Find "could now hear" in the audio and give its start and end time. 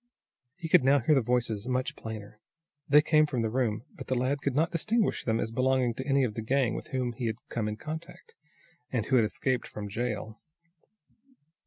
0.67-1.13